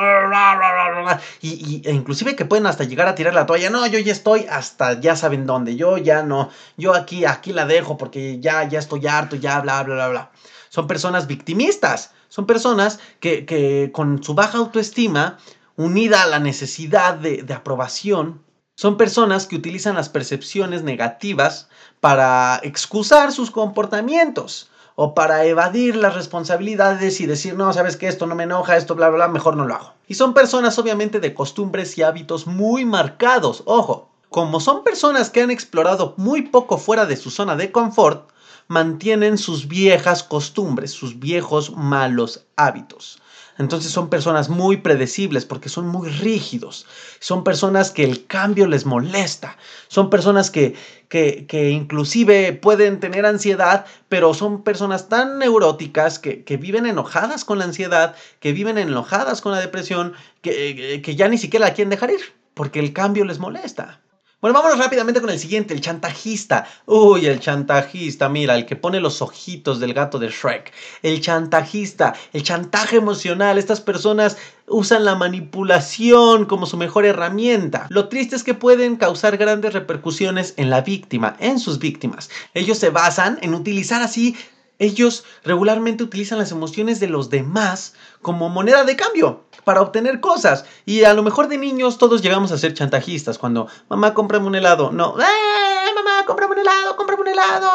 [1.41, 3.71] Y, e inclusive que pueden hasta llegar a tirar la toalla.
[3.71, 5.77] No, yo ya estoy hasta ya saben dónde.
[5.77, 6.51] Yo ya no.
[6.77, 10.31] Yo aquí, aquí la dejo porque ya, ya estoy harto, ya bla, bla, bla, bla.
[10.71, 12.13] Son personas victimistas.
[12.29, 15.39] Son personas que, que con su baja autoestima,
[15.77, 18.43] unida a la necesidad de, de aprobación,
[18.75, 21.69] son personas que utilizan las percepciones negativas
[22.01, 24.72] para excusar sus comportamientos.
[24.95, 28.95] O para evadir las responsabilidades y decir, no, sabes que esto no me enoja, esto
[28.95, 29.93] bla, bla, mejor no lo hago.
[30.07, 35.43] Y son personas obviamente de costumbres y hábitos muy marcados, ojo, como son personas que
[35.43, 38.31] han explorado muy poco fuera de su zona de confort,
[38.67, 43.19] mantienen sus viejas costumbres, sus viejos malos hábitos.
[43.59, 46.87] Entonces son personas muy predecibles porque son muy rígidos.
[47.21, 49.57] Son personas que el cambio les molesta.
[49.89, 50.75] Son personas que,
[51.13, 57.59] que, inclusive pueden tener ansiedad, pero son personas tan neuróticas que, que, viven enojadas con
[57.59, 61.91] la ansiedad, que viven enojadas con la depresión, que, que ya ni siquiera la quieren
[61.91, 62.21] dejar ir
[62.55, 64.01] porque el cambio les molesta.
[64.43, 66.67] Bueno, vámonos rápidamente con el siguiente, el chantajista.
[66.87, 70.73] Uy, el chantajista, mira, el que pone los ojitos del gato de Shrek.
[71.05, 73.57] El chantajista, el chantaje emocional.
[73.57, 77.87] Estas personas usan la manipulación como su mejor herramienta.
[77.89, 82.29] Lo triste es que pueden causar grandes repercusiones en la víctima, en sus víctimas.
[82.53, 84.35] Ellos se basan en utilizar así
[84.79, 90.65] ellos regularmente utilizan las emociones de los demás como moneda de cambio para obtener cosas.
[90.87, 94.55] Y a lo mejor de niños todos llegamos a ser chantajistas cuando mamá cómprame un
[94.55, 94.91] helado.
[94.93, 97.71] No, ¡Eh, mamá, cómprame un helado, cómprame un helado.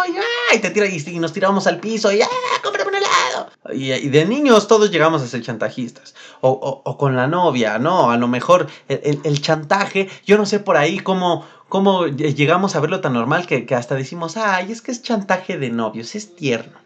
[0.54, 2.28] Y, te tira, y, nos tiramos al piso y ¡Ah,
[2.63, 3.50] un helado.
[3.73, 6.15] Y, de niños todos llegamos a ser chantajistas.
[6.41, 8.12] O, con la novia, ¿no?
[8.12, 13.02] A lo mejor el, chantaje, yo no sé por ahí cómo, cómo llegamos a verlo
[13.02, 16.78] tan normal que, que hasta decimos, ay, es que es chantaje de novios, es tierno.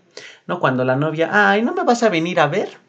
[0.48, 0.60] ¿no?
[0.60, 2.81] Cuando la novia, ay, ¿no me vas a venir a ver?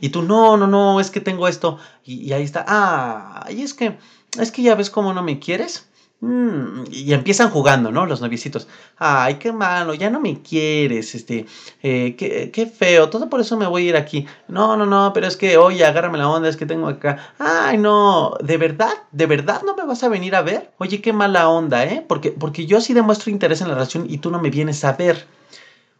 [0.00, 1.78] Y tú, no, no, no, es que tengo esto.
[2.04, 3.98] Y, ahí está, ah, y es que,
[4.38, 5.86] es que ya ves cómo no me quieres.
[6.20, 8.06] Mm, y empiezan jugando, ¿no?
[8.06, 8.68] Los noviecitos.
[8.96, 11.44] Ay, qué malo, ya no me quieres, este,
[11.82, 14.26] eh, qué, qué, feo, todo por eso me voy a ir aquí.
[14.48, 17.34] No, no, no, pero es que, oye, agárrame la onda, es que tengo acá.
[17.38, 18.92] Ay, no, ¿de verdad?
[19.12, 20.70] ¿De verdad no me vas a venir a ver?
[20.78, 22.04] Oye, qué mala onda, ¿eh?
[22.08, 24.92] Porque, porque yo sí demuestro interés en la relación y tú no me vienes a
[24.92, 25.26] ver.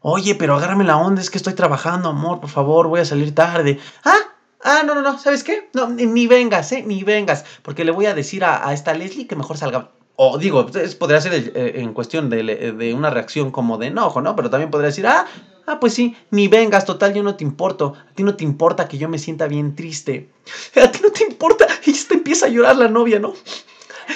[0.01, 3.35] Oye, pero agárrame la onda, es que estoy trabajando, amor, por favor, voy a salir
[3.35, 3.79] tarde.
[4.05, 4.17] Ah,
[4.63, 5.69] ah, no, no, no, ¿sabes qué?
[5.75, 6.85] No, ni vengas, ¿eh?
[6.87, 9.91] Ni vengas, porque le voy a decir a, esta Leslie que mejor salga.
[10.17, 10.67] O digo,
[10.99, 14.35] podría ser eh, en cuestión de, de, una reacción como de enojo, ¿no?
[14.35, 15.27] Pero también podría decir, ah,
[15.67, 17.95] ah, pues sí, ni vengas, total, yo no te importo.
[18.11, 20.31] A ti no te importa que yo me sienta bien triste.
[20.83, 21.67] A ti no te importa.
[21.85, 23.35] Y te empieza a llorar la novia, ¿no?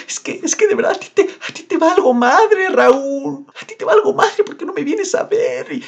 [0.07, 2.69] Es que, es que de verdad a ti, te, a ti te va algo madre,
[2.69, 3.47] Raúl.
[3.61, 5.83] A ti te va algo madre porque no me vienes a ver.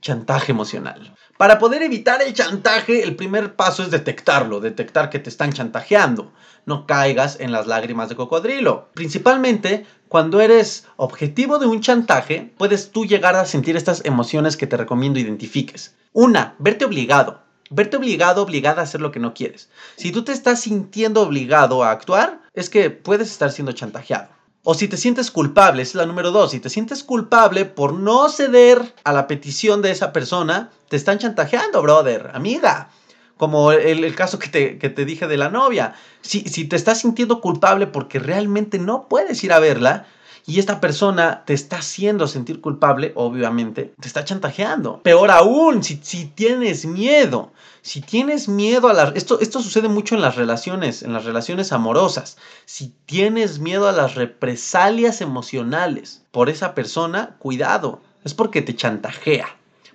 [0.00, 1.14] Chantaje emocional.
[1.36, 6.32] Para poder evitar el chantaje, el primer paso es detectarlo, detectar que te están chantajeando.
[6.66, 8.88] No caigas en las lágrimas de cocodrilo.
[8.94, 14.66] Principalmente cuando eres objetivo de un chantaje, puedes tú llegar a sentir estas emociones que
[14.66, 15.96] te recomiendo identifiques.
[16.12, 17.43] Una, verte obligado
[17.74, 19.68] verte obligado, obligada a hacer lo que no quieres.
[19.96, 24.28] Si tú te estás sintiendo obligado a actuar, es que puedes estar siendo chantajeado.
[24.62, 28.30] O si te sientes culpable, es la número dos, si te sientes culpable por no
[28.30, 32.88] ceder a la petición de esa persona, te están chantajeando, brother, amiga.
[33.36, 35.94] Como el, caso que te, que te, dije de la novia.
[36.22, 40.06] Si, si te estás sintiendo culpable porque realmente no puedes ir a verla,
[40.46, 45.02] y esta persona te está haciendo sentir culpable, obviamente, te está chantajeando.
[45.02, 49.12] Peor aún, si, si tienes miedo, si tienes miedo a la...
[49.14, 52.36] Esto, esto sucede mucho en las relaciones, en las relaciones amorosas.
[52.66, 59.48] Si tienes miedo a las represalias emocionales por esa persona, cuidado, es porque te chantajea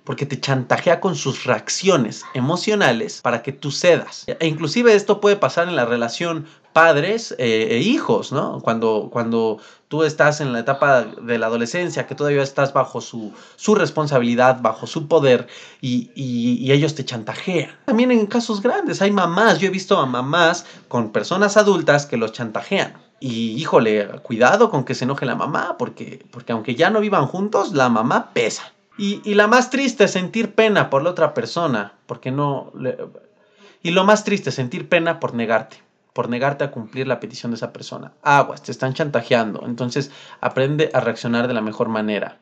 [0.04, 4.24] porque te chantajea con sus reacciones emocionales para que tú cedas.
[4.26, 8.60] E inclusive esto puede pasar en la relación padres eh, e hijos, ¿no?
[8.60, 9.58] Cuando, cuando
[9.88, 14.60] tú estás en la etapa de la adolescencia, que todavía estás bajo su, su responsabilidad,
[14.60, 15.48] bajo su poder,
[15.80, 17.70] y, y, ellos te chantajean.
[17.86, 22.16] También en casos grandes hay mamás, yo he visto a mamás con personas adultas que
[22.16, 22.94] los chantajean.
[23.18, 27.26] Y híjole, cuidado con que se enoje la mamá, porque, porque aunque ya no vivan
[27.26, 28.72] juntos, la mamá pesa.
[29.00, 32.70] Y, y la más triste es sentir pena por la otra persona, porque no...
[33.82, 35.78] y lo más triste es sentir pena por negarte
[36.12, 38.12] por negarte a cumplir la petición de esa persona.
[38.20, 39.62] Aguas, te están chantajeando.
[39.64, 40.10] Entonces
[40.42, 42.40] aprende a reaccionar de la mejor manera.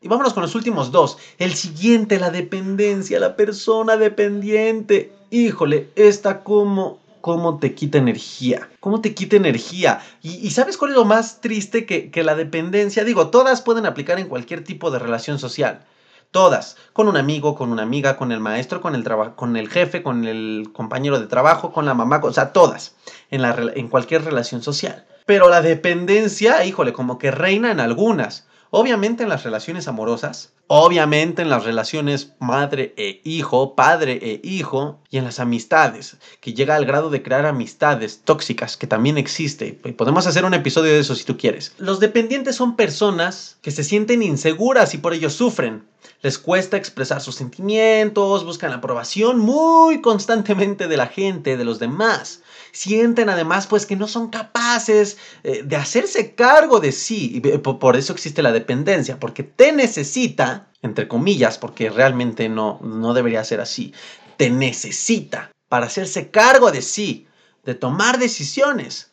[0.00, 1.18] Y vámonos con los últimos dos.
[1.38, 5.12] El siguiente, la dependencia, la persona dependiente.
[5.30, 8.68] Híjole, esta como cómo te quita energía.
[8.80, 10.00] ¿Cómo te quita energía?
[10.22, 13.04] Y, ¿sabes cuál es lo más triste que, que la dependencia?
[13.04, 15.84] Digo, todas pueden aplicar en cualquier tipo de relación social.
[16.32, 19.04] Todas, con un amigo, con una amiga, con el maestro, con el,
[19.36, 22.96] con el jefe, con el compañero de trabajo, con la mamá, o sea, todas,
[23.30, 25.06] en, la, en cualquier relación social.
[25.26, 28.48] Pero la dependencia, híjole, como que reina en algunas.
[28.70, 35.02] Obviamente en las relaciones amorosas, Obviamente en las relaciones madre e hijo, padre e hijo
[35.10, 39.74] y en las amistades, que llega al grado de crear amistades tóxicas, que también existe.
[39.74, 41.74] Podemos hacer un episodio de eso si tú quieres.
[41.76, 45.84] Los dependientes son personas que se sienten inseguras y por ello sufren.
[46.22, 51.80] Les cuesta expresar sus sentimientos, buscan la aprobación muy constantemente de la gente, de los
[51.80, 52.40] demás
[52.72, 57.30] sienten además pues que no son capaces eh, de hacerse cargo de sí.
[57.34, 63.14] Y por eso existe la dependencia, porque te necesita, entre comillas, porque realmente no, no
[63.14, 63.92] debería ser así,
[64.36, 67.26] te necesita para hacerse cargo de sí,
[67.64, 69.10] de tomar decisiones.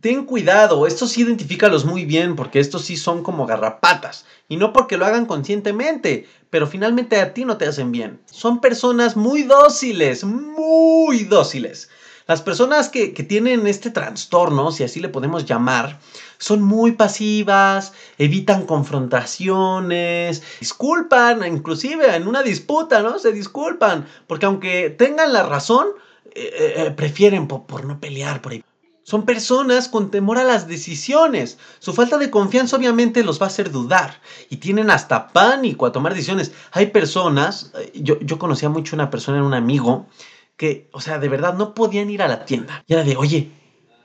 [0.00, 4.72] Ten cuidado, estos sí identifícalos muy bien porque estos sí son como garrapatas y no
[4.72, 8.20] porque lo hagan conscientemente, pero finalmente a ti no te hacen bien.
[8.30, 11.90] Son personas muy dóciles, muy dóciles.
[12.30, 15.98] Las personas que, tienen este trastorno, si así le podemos llamar,
[16.40, 23.18] son muy pasivas, evitan confrontaciones, disculpan, inclusive en una disputa, ¿no?
[23.18, 25.88] Se disculpan, porque aunque tengan la razón,
[26.34, 28.64] eh, eh, eh, prefieren por, no pelear por ahí.
[29.02, 31.58] Son personas con temor a las decisiones.
[31.78, 35.92] Su falta de confianza obviamente los va a hacer dudar y tienen hasta pánico a
[35.92, 36.52] tomar decisiones.
[36.72, 40.06] Hay personas, yo, yo conocía mucho una persona, un amigo,
[40.56, 42.82] que, o sea, de verdad no podían ir a la tienda.
[42.86, 43.50] Y era de, oye,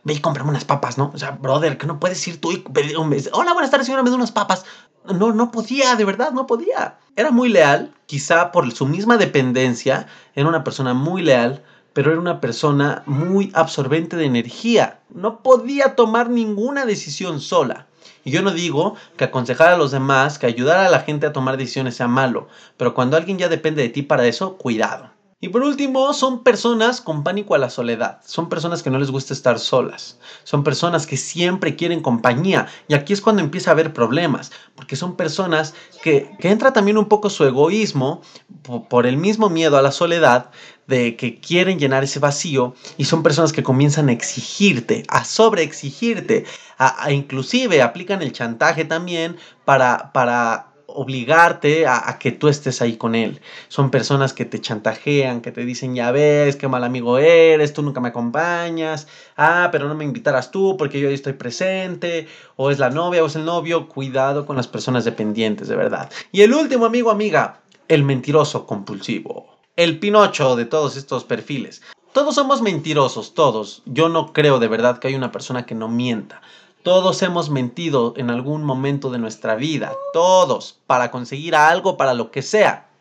[0.06, 1.12] ve y cómprame unas papas, ¿no?
[1.13, 3.30] O sea, brother, que no puedes ir tú y pedir un mes.
[3.34, 4.63] Hola, buenas tardes, señora, me da unas papas.
[5.04, 7.00] No, no podía, de verdad, no podía.
[7.15, 11.63] Era muy leal, quizá por su misma dependencia, era una persona muy leal,
[11.94, 15.00] pero era una persona muy absorbente de energía.
[15.10, 17.88] No podía tomar ninguna decisión sola.
[18.24, 21.34] Y yo no digo que aconsejar a los demás, que ayudar a la gente a
[21.34, 25.14] tomar decisiones sea malo, pero cuando alguien ya depende de ti para eso, cuidado.
[25.41, 28.21] Y por último, son personas con pánico a la soledad.
[28.26, 30.17] Son personas que no les gusta estar solas.
[30.43, 32.67] Son personas que siempre quieren compañía.
[32.88, 34.52] Y aquí es cuando empieza a haber problemas.
[34.76, 38.21] Porque son personas que, que entra también un poco su egoísmo
[38.89, 40.52] por, el mismo miedo a la soledad
[40.88, 46.45] de que quieren llenar ese vacío y son personas que comienzan a exigirte, a sobreexigirte,
[46.78, 52.98] a, a inclusive aplican el chantaje también para, para obligarte a, que tú estés ahí
[52.98, 53.42] con él.
[53.68, 57.82] Son personas que te chantajean, que te dicen, ya ves, qué mal amigo eres, tú
[57.82, 62.72] nunca me acompañas, ah, pero no me invitarás tú porque yo ahí estoy presente, o
[62.72, 66.10] es la novia o es el novio, cuidado con las personas dependientes, de verdad.
[66.32, 69.48] Y el último amigo, amiga, el mentiroso compulsivo.
[69.76, 71.82] El Pinocho de todos estos perfiles.
[72.14, 73.84] Todos somos mentirosos, todos.
[73.86, 76.42] Yo no creo de verdad que hay una persona que no mienta.
[76.86, 82.30] Todos hemos mentido en algún momento de nuestra vida, todos, para conseguir algo, para lo
[82.30, 82.91] que sea.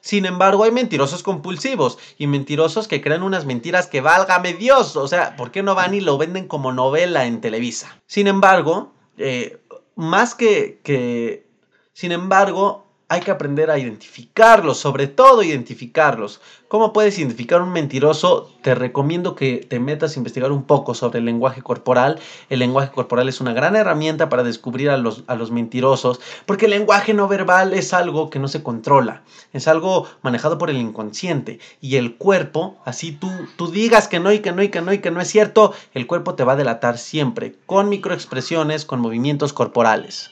[0.00, 4.96] Sin embargo, hay mentirosos compulsivos y mentirosos que crean unas mentiras que válgame Dios.
[4.96, 8.00] O sea, ¿por qué no van y lo venden como novela en Televisa?
[8.08, 9.62] Sin embargo, eh,
[9.94, 11.46] más que, que...
[11.92, 16.42] Sin embargo, hay que aprender a identificarlos, sobre todo identificarlos.
[16.68, 18.52] ¿Cómo puedes identificar un mentiroso?
[18.60, 22.20] Te recomiendo que te metas a investigar un poco sobre el lenguaje corporal.
[22.50, 26.66] El lenguaje corporal es una gran herramienta para descubrir a los, a los mentirosos, porque
[26.66, 29.22] el lenguaje no verbal es algo que no se controla,
[29.54, 31.60] es algo manejado por el inconsciente.
[31.80, 34.92] Y el cuerpo, así tú, tú digas que no y que no y que no
[34.92, 39.00] y que no es cierto, el cuerpo te va a delatar siempre, con microexpresiones, con
[39.00, 40.30] movimientos corporales.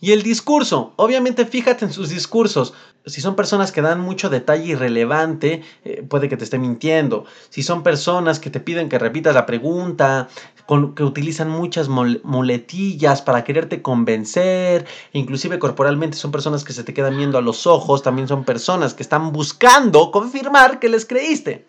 [0.00, 2.72] Y el discurso, obviamente fíjate en sus discursos.
[3.04, 7.24] Si son personas que dan mucho detalle irrelevante, eh, puede que te esté mintiendo.
[7.50, 10.28] Si son personas que te piden que repitas la pregunta,
[10.94, 17.16] que utilizan muchas muletillas para quererte convencer, inclusive corporalmente son personas que se te quedan
[17.16, 21.66] viendo a los ojos, también son personas que están buscando confirmar que les creíste.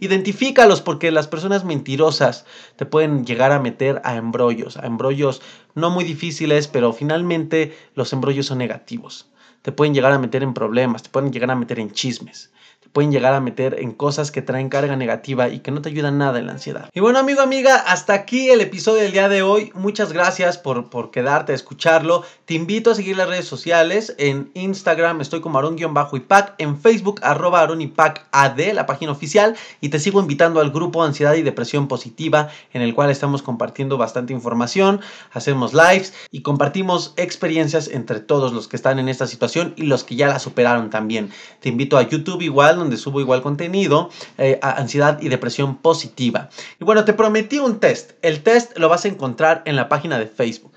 [0.00, 5.42] Identifícalos porque las personas mentirosas te pueden llegar a meter a embrollos, a embrollos
[5.74, 9.30] no muy difíciles, pero finalmente los embrollos son negativos.
[9.60, 12.50] Te pueden llegar a meter en problemas, te pueden llegar a meter en chismes
[12.92, 16.18] pueden llegar a meter en cosas que traen carga negativa y que no te ayudan
[16.18, 16.88] nada en la ansiedad.
[16.92, 19.70] Y bueno, amigo, amiga, hasta aquí el episodio del día de hoy.
[19.74, 22.24] Muchas gracias por, por quedarte a escucharlo.
[22.44, 24.14] Te invito a seguir las redes sociales.
[24.18, 29.56] En Instagram estoy como Aaron-Ipac, en Facebook arroba AD, la página oficial.
[29.80, 33.98] Y te sigo invitando al grupo Ansiedad y Depresión Positiva, en el cual estamos compartiendo
[33.98, 35.00] bastante información,
[35.32, 40.04] hacemos lives y compartimos experiencias entre todos los que están en esta situación y los
[40.04, 41.30] que ya la superaron también.
[41.60, 46.48] Te invito a YouTube igual donde subo igual contenido, eh, ansiedad y depresión positiva.
[46.80, 48.12] Y bueno, te prometí un test.
[48.22, 50.72] El test lo vas a encontrar en la página de Facebook.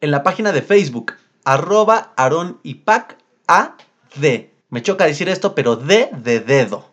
[0.00, 1.12] En la página de Facebook,
[1.44, 2.54] arroba AD.
[4.70, 6.88] Me choca decir esto, pero D de dedo.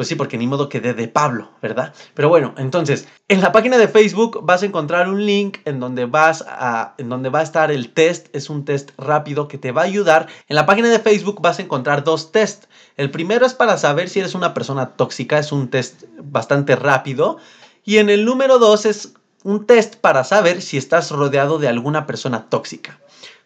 [0.00, 1.92] Pues sí, porque ni modo que de de Pablo, ¿verdad?
[2.14, 6.06] Pero bueno, entonces, en la página de Facebook vas a encontrar un link en donde
[6.06, 9.72] vas a en donde va a estar el test, es un test rápido que te
[9.72, 10.26] va a ayudar.
[10.48, 12.66] En la página de Facebook vas a encontrar dos tests.
[12.96, 17.36] El primero es para saber si eres una persona tóxica, es un test bastante rápido.
[17.84, 19.12] Y en el número dos es
[19.44, 23.00] un test para saber si estás rodeado de alguna persona tóxica.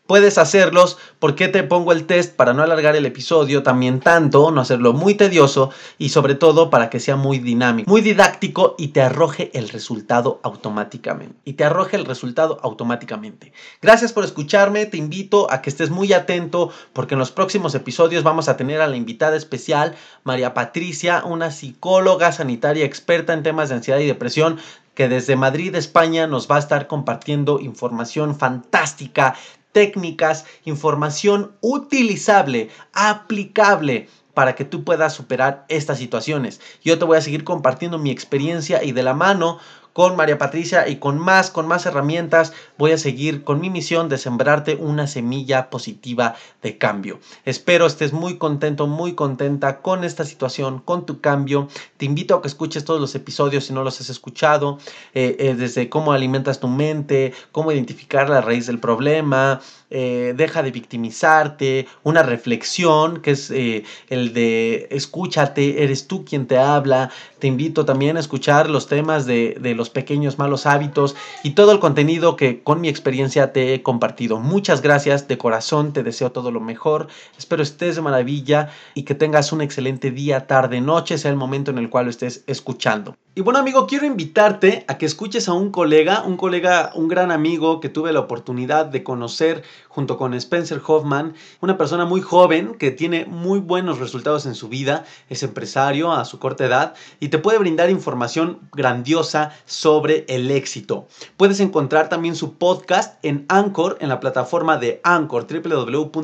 [0.07, 0.99] Puedes hacerlos.
[1.19, 2.37] ¿Por qué te pongo el test?
[2.37, 6.91] Para no alargar el episodio también tanto, no hacerlo muy tedioso y sobre todo para
[6.91, 11.35] que sea muy dinámico, muy didáctico y te arroje el resultado automáticamente.
[11.47, 13.55] Y te arroje el resultado automáticamente.
[13.81, 14.85] Gracias por escucharme.
[14.85, 18.83] Te invito a que estés muy atento porque en los próximos episodios vamos a tener
[18.83, 24.07] a la invitada especial, María Patricia, una psicóloga sanitaria experta en temas de ansiedad y
[24.07, 24.59] depresión
[24.95, 29.35] que desde Madrid, España, nos va a estar compartiendo información fantástica
[29.75, 36.61] técnicas, información utilizable, aplicable para que tú puedas superar estas situaciones.
[36.83, 39.59] Yo te voy a seguir compartiendo mi experiencia y de la mano
[39.95, 44.09] con María Patricia y con más, con más herramientas, voy a seguir con mi misión
[44.09, 47.21] de sembrarte una semilla positiva de cambio.
[47.45, 51.69] Espero estés muy contento, muy contenta con esta situación, con tu cambio.
[51.97, 54.79] Te invito a que escuches todos los episodios si no los has escuchado,
[55.15, 60.65] eh, eh, desde cómo alimentas tu mente, cómo identificar la raíz del problema, eh, deja
[60.65, 67.13] de victimizarte, una reflexión que es el de escúchate, eres tú quien te habla.
[67.39, 71.73] Te invito también a escuchar los temas de, de los pequeños malos hábitos y todo
[71.73, 74.41] el contenido que con mi experiencia te he compartido.
[74.41, 77.09] Muchas gracias, de corazón te deseo todo lo mejor.
[77.39, 81.71] Espero estés de maravilla y que tengas un excelente día, tarde, noche, sea el momento
[81.71, 83.17] en el cual lo estés escuchando.
[83.37, 87.33] Y bueno amigo, quiero invitarte a que escuches a un colega, un colega, un gran
[87.33, 89.65] amigo que tuve la oportunidad de conocer
[89.95, 94.69] junto con Spencer Hoffman, una persona muy joven que tiene muy buenos resultados en su
[94.69, 100.51] vida, es empresario a su corta edad y te puede brindar información grandiosa sobre el
[100.51, 101.07] éxito.
[101.37, 106.17] Puedes encontrar también su podcast en Anchor, en la plataforma de Anchor, www.anchor.com,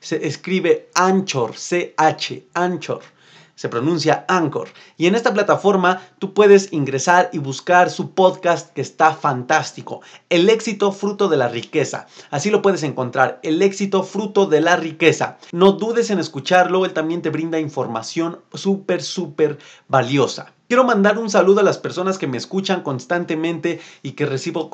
[0.00, 3.13] se escribe Anchor, C-H, Anchor
[3.54, 4.68] se pronuncia Anchor.
[4.96, 10.00] Y en esta plataforma tú puedes ingresar y buscar su podcast que está fantástico.
[10.28, 12.06] El éxito fruto de la riqueza.
[12.30, 13.40] Así lo puedes encontrar.
[13.42, 15.38] El éxito fruto de la riqueza.
[15.52, 16.84] No dudes en escucharlo.
[16.84, 20.52] Él también te brinda información súper, súper valiosa.
[20.74, 24.72] Quiero mandar un saludo a las personas que me escuchan constantemente y que recibo,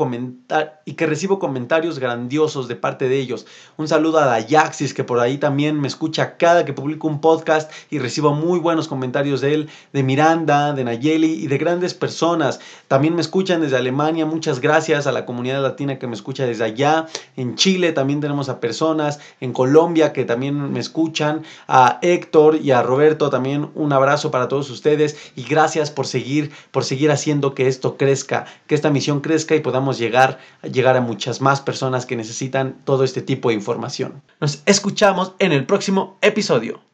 [0.86, 3.46] y que recibo comentarios grandiosos de parte de ellos.
[3.76, 7.70] Un saludo a Dayaxis que por ahí también me escucha cada que publico un podcast
[7.90, 12.60] y recibo muy buenos comentarios de él, de Miranda, de Nayeli y de grandes personas.
[12.88, 14.24] También me escuchan desde Alemania.
[14.24, 17.08] Muchas gracias a la comunidad latina que me escucha desde allá.
[17.36, 19.20] En Chile también tenemos a personas.
[19.42, 21.42] En Colombia que también me escuchan.
[21.68, 25.44] A Héctor y a Roberto también un abrazo para todos ustedes y
[25.90, 30.38] por seguir, por seguir haciendo que esto crezca, que esta misión crezca y podamos llegar,
[30.62, 34.22] llegar a muchas más personas que necesitan todo este tipo de información.
[34.40, 36.89] Nos escuchamos en el próximo episodio.